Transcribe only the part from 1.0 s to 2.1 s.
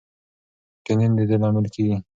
د دې لامل کېږي.